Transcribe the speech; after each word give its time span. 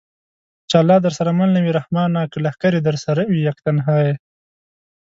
چې 0.69 0.75
الله 0.81 0.97
درسره 1.05 1.29
مل 1.39 1.49
نه 1.55 1.61
وي 1.63 1.71
رحمانه! 1.79 2.21
که 2.31 2.37
لښکرې 2.45 2.79
درسره 2.87 3.21
وي 3.31 3.39
یک 3.49 3.57
تنها 3.65 3.95
یې 4.07 4.13